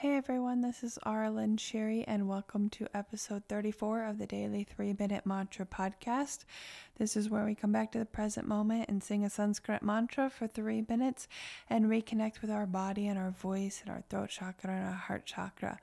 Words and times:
Hey 0.00 0.16
everyone, 0.16 0.62
this 0.62 0.82
is 0.82 0.98
Aaralyn 1.04 1.58
Shiri, 1.58 2.04
and 2.06 2.26
welcome 2.26 2.70
to 2.70 2.86
episode 2.94 3.42
34 3.50 4.04
of 4.04 4.16
the 4.16 4.24
Daily 4.24 4.64
3 4.64 4.96
Minute 4.98 5.26
Mantra 5.26 5.66
Podcast. 5.66 6.46
This 6.96 7.18
is 7.18 7.28
where 7.28 7.44
we 7.44 7.54
come 7.54 7.70
back 7.70 7.92
to 7.92 7.98
the 7.98 8.06
present 8.06 8.48
moment 8.48 8.88
and 8.88 9.04
sing 9.04 9.26
a 9.26 9.28
Sanskrit 9.28 9.82
mantra 9.82 10.30
for 10.30 10.46
three 10.46 10.86
minutes 10.88 11.28
and 11.68 11.84
reconnect 11.84 12.40
with 12.40 12.50
our 12.50 12.64
body 12.64 13.08
and 13.08 13.18
our 13.18 13.32
voice 13.32 13.82
and 13.82 13.90
our 13.90 14.02
throat 14.08 14.30
chakra 14.30 14.70
and 14.70 14.86
our 14.86 14.94
heart 14.94 15.26
chakra. 15.26 15.78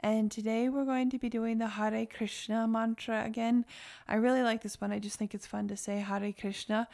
And 0.00 0.30
today 0.30 0.68
we're 0.68 0.84
going 0.84 1.08
to 1.08 1.18
be 1.18 1.30
doing 1.30 1.56
the 1.56 1.68
Hare 1.68 2.04
Krishna 2.04 2.68
mantra 2.68 3.24
again. 3.24 3.64
I 4.06 4.16
really 4.16 4.42
like 4.42 4.62
this 4.62 4.82
one. 4.82 4.92
I 4.92 4.98
just 4.98 5.18
think 5.18 5.32
it's 5.32 5.46
fun 5.46 5.66
to 5.68 5.78
say 5.78 6.00
Hare 6.00 6.34
Krishna. 6.38 6.88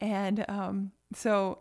And 0.00 0.44
um, 0.48 0.90
so 1.14 1.60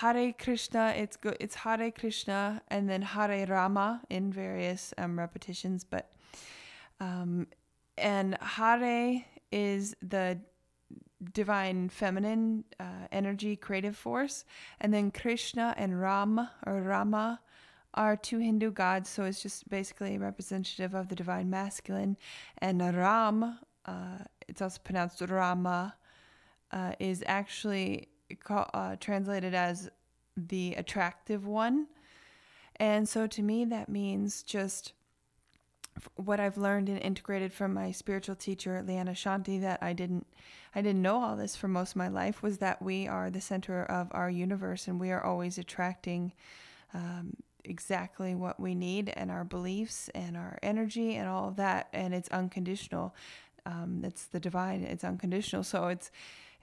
Hare 0.00 0.32
Krishna, 0.32 0.94
it's 0.96 1.16
go, 1.16 1.32
it's 1.40 1.54
Hare 1.54 1.90
Krishna 1.90 2.60
and 2.68 2.88
then 2.88 3.02
Hare 3.02 3.46
Rama 3.46 4.02
in 4.10 4.32
various 4.32 4.92
um, 4.98 5.18
repetitions, 5.18 5.84
but 5.84 6.10
um, 7.00 7.46
and 7.96 8.36
Hare 8.40 9.24
is 9.50 9.94
the 10.02 10.38
divine 11.32 11.88
feminine 11.88 12.64
uh, 12.78 13.06
energy, 13.10 13.56
creative 13.56 13.96
force, 13.96 14.44
and 14.80 14.92
then 14.92 15.10
Krishna 15.10 15.74
and 15.78 15.98
Ram 16.00 16.46
or 16.66 16.82
Rama 16.82 17.40
are 17.94 18.16
two 18.16 18.38
Hindu 18.38 18.72
gods, 18.72 19.08
so 19.08 19.24
it's 19.24 19.42
just 19.42 19.68
basically 19.70 20.18
representative 20.18 20.94
of 20.94 21.08
the 21.08 21.16
divine 21.16 21.48
masculine, 21.48 22.18
and 22.58 22.80
Ram, 22.82 23.58
uh, 23.86 24.18
it's 24.46 24.60
also 24.60 24.78
pronounced 24.84 25.22
Rama, 25.22 25.94
uh, 26.70 26.92
is 26.98 27.24
actually 27.26 28.08
uh, 28.48 28.96
translated 28.96 29.54
as 29.54 29.90
the 30.36 30.74
attractive 30.74 31.46
one. 31.46 31.86
And 32.76 33.08
so 33.08 33.26
to 33.26 33.42
me, 33.42 33.64
that 33.66 33.88
means 33.88 34.42
just 34.42 34.92
what 36.16 36.40
I've 36.40 36.58
learned 36.58 36.88
and 36.88 37.00
integrated 37.00 37.52
from 37.52 37.72
my 37.72 37.90
spiritual 37.90 38.34
teacher, 38.34 38.82
Liana 38.86 39.12
Shanti, 39.12 39.60
that 39.62 39.82
I 39.82 39.94
didn't, 39.94 40.26
I 40.74 40.82
didn't 40.82 41.00
know 41.00 41.22
all 41.22 41.36
this 41.36 41.56
for 41.56 41.68
most 41.68 41.92
of 41.92 41.96
my 41.96 42.08
life 42.08 42.42
was 42.42 42.58
that 42.58 42.82
we 42.82 43.08
are 43.08 43.30
the 43.30 43.40
center 43.40 43.84
of 43.84 44.08
our 44.10 44.28
universe 44.28 44.88
and 44.88 45.00
we 45.00 45.10
are 45.10 45.24
always 45.24 45.56
attracting 45.56 46.32
um, 46.92 47.34
exactly 47.64 48.34
what 48.34 48.60
we 48.60 48.74
need 48.74 49.12
and 49.16 49.30
our 49.30 49.44
beliefs 49.44 50.10
and 50.14 50.36
our 50.36 50.58
energy 50.62 51.14
and 51.14 51.28
all 51.28 51.48
of 51.48 51.56
that. 51.56 51.88
And 51.94 52.12
it's 52.12 52.28
unconditional. 52.28 53.14
Um, 53.64 54.02
it's 54.04 54.26
the 54.26 54.38
divine. 54.38 54.82
It's 54.82 55.02
unconditional. 55.02 55.64
So 55.64 55.88
it's, 55.88 56.10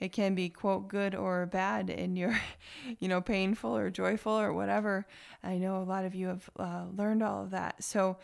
it 0.04 0.12
can 0.12 0.36
be 0.36 0.50
quote 0.50 0.90
good 0.90 1.16
or 1.16 1.46
bad 1.46 1.90
and 1.90 2.18
you're 2.18 2.38
you 3.00 3.08
know 3.08 3.22
painful 3.22 3.76
or 3.76 3.90
joyful 3.90 4.34
or 4.34 4.52
whatever. 4.52 5.08
I 5.42 5.58
know 5.58 5.78
a 5.78 5.86
lot 5.86 6.04
of 6.04 6.14
you 6.14 6.28
have 6.28 6.50
uh, 6.60 6.86
learned 6.94 7.24
all 7.24 7.44
of 7.44 7.52
that. 7.52 7.82
So 7.82 8.18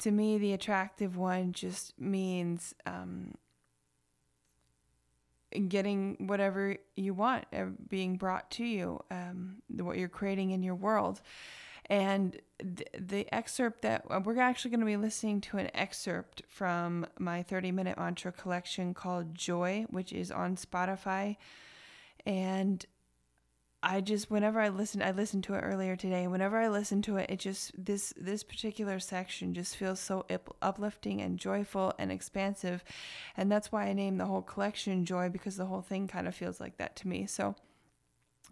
to 0.00 0.10
me 0.10 0.36
the 0.36 0.52
attractive 0.52 1.16
one 1.16 1.52
just 1.52 1.98
means 1.98 2.74
um, 2.84 3.36
getting 5.68 6.16
whatever 6.26 6.76
you 6.94 7.14
want 7.14 7.46
uh, 7.54 7.64
being 7.88 8.16
brought 8.16 8.50
to 8.50 8.64
you 8.64 9.02
um, 9.10 9.62
what 9.78 9.96
you're 9.96 10.08
creating 10.10 10.50
in 10.50 10.62
your 10.62 10.74
world 10.74 11.22
and 11.88 12.40
th- 12.58 12.88
the 12.98 13.32
excerpt 13.34 13.82
that 13.82 14.04
uh, 14.10 14.20
we're 14.22 14.40
actually 14.40 14.70
going 14.70 14.80
to 14.80 14.86
be 14.86 14.96
listening 14.96 15.40
to 15.42 15.58
an 15.58 15.70
excerpt 15.74 16.42
from 16.48 17.06
my 17.18 17.42
30 17.42 17.72
minute 17.72 17.98
mantra 17.98 18.32
collection 18.32 18.94
called 18.94 19.34
Joy, 19.34 19.86
which 19.90 20.12
is 20.12 20.30
on 20.30 20.56
Spotify. 20.56 21.36
And 22.24 22.84
I 23.82 24.00
just 24.00 24.32
whenever 24.32 24.58
I 24.58 24.68
listen 24.68 25.00
I 25.00 25.12
listened 25.12 25.44
to 25.44 25.54
it 25.54 25.60
earlier 25.60 25.94
today. 25.94 26.26
Whenever 26.26 26.58
I 26.58 26.66
listen 26.66 27.02
to 27.02 27.18
it, 27.18 27.30
it 27.30 27.38
just 27.38 27.72
this 27.76 28.12
this 28.16 28.42
particular 28.42 28.98
section 28.98 29.54
just 29.54 29.76
feels 29.76 30.00
so 30.00 30.26
uplifting 30.60 31.20
and 31.20 31.38
joyful 31.38 31.92
and 31.96 32.10
expansive, 32.10 32.82
and 33.36 33.52
that's 33.52 33.70
why 33.70 33.84
I 33.84 33.92
named 33.92 34.18
the 34.18 34.26
whole 34.26 34.42
collection 34.42 35.04
Joy 35.04 35.28
because 35.28 35.56
the 35.56 35.66
whole 35.66 35.82
thing 35.82 36.08
kind 36.08 36.26
of 36.26 36.34
feels 36.34 36.58
like 36.58 36.78
that 36.78 36.96
to 36.96 37.08
me. 37.08 37.26
So, 37.26 37.54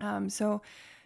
um, 0.01 0.31
so 0.31 0.63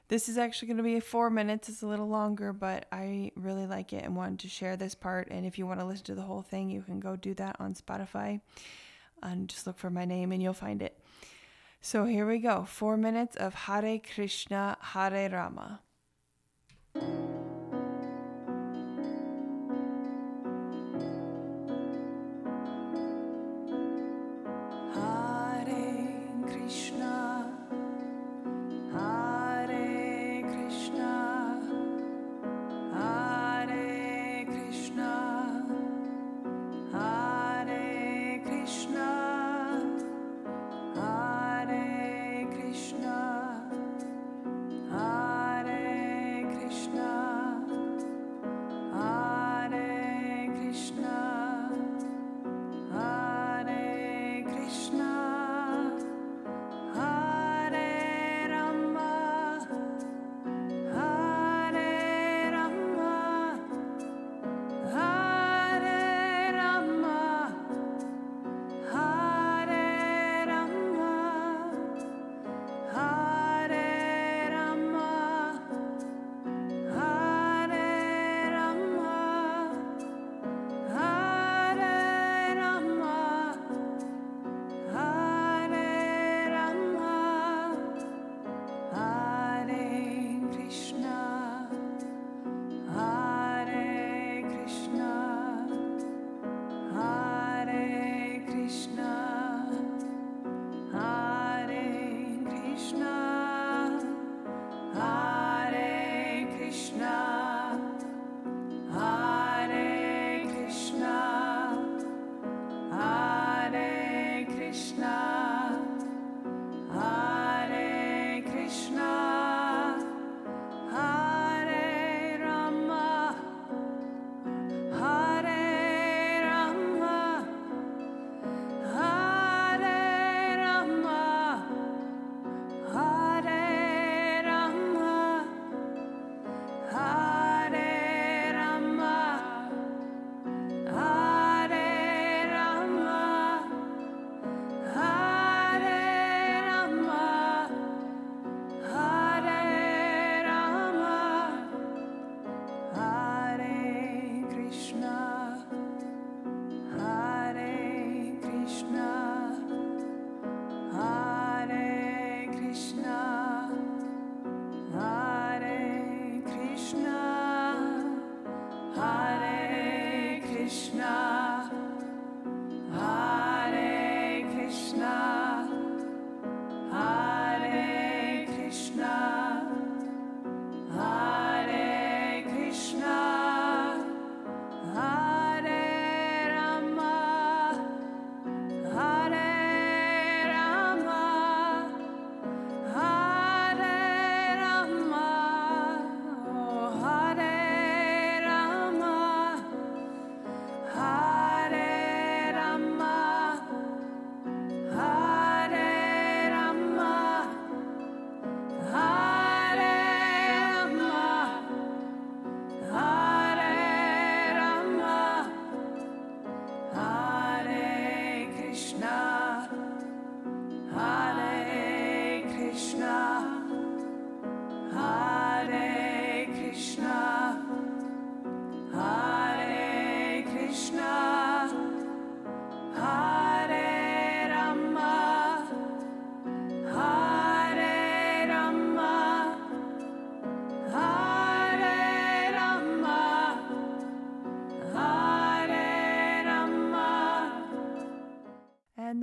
this 0.09 0.29
is 0.29 0.39
actually 0.39 0.69
going 0.69 0.79
to 0.79 0.83
be 0.83 1.01
four 1.01 1.31
minutes. 1.31 1.69
It's 1.69 1.83
a 1.83 1.87
little 1.87 2.09
longer, 2.09 2.53
but 2.53 2.87
I 2.91 3.31
really 3.37 3.67
like 3.67 3.93
it 3.93 4.05
and 4.05 4.17
wanted 4.17 4.41
to 4.41 4.49
share 4.49 4.77
this 4.77 4.95
part. 4.95 5.29
And 5.31 5.45
if 5.45 5.59
you 5.59 5.67
want 5.67 5.81
to 5.81 5.87
listen 5.87 6.07
to 6.07 6.15
the 6.15 6.23
whole 6.23 6.43
thing, 6.43 6.71
you 6.71 6.83
can 6.83 6.99
go 6.99 7.15
do 7.15 7.35
that 7.35 7.57
on 7.61 7.75
Spotify 7.75 8.41
and 9.23 9.49
just 9.49 9.67
look 9.67 9.79
for 9.79 9.91
my 9.91 10.05
name 10.05 10.33
and 10.33 10.43
you'll 10.43 10.55
find 10.55 10.83
it. 10.83 10.99
So 11.81 12.07
here 12.07 12.27
we 12.27 12.39
go 12.39 12.65
four 12.65 12.97
minutes 12.97 13.37
of 13.37 13.55
Hare 13.55 14.01
Krishna, 14.15 14.77
Hare 14.81 15.31
Rama. 15.31 15.81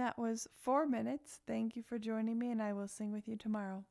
that 0.06 0.20
was 0.20 0.48
four 0.62 0.86
minutes. 0.86 1.40
Thank 1.48 1.76
you 1.76 1.82
for 1.82 1.98
joining 1.98 2.38
me, 2.38 2.52
and 2.52 2.62
I 2.62 2.74
will 2.74 2.88
sing 2.88 3.12
with 3.12 3.28
you 3.28 3.36
tomorrow. 3.36 3.86